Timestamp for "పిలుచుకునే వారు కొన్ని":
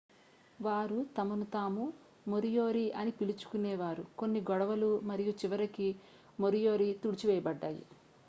3.19-4.41